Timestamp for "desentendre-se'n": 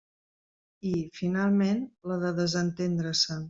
2.43-3.39